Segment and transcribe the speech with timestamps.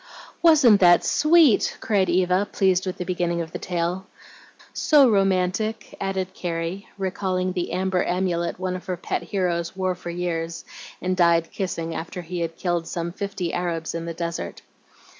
[0.41, 4.07] "Wasn't that sweet?" cried Eva, pleased with the beginning of the tale.
[4.73, 10.09] "So romantic!" added Carrie, recalling the "amber amulet" one of her pet heroes wore for
[10.09, 10.65] years,
[11.03, 14.63] and died kissing, after he had killed some fifty Arabs in the desert.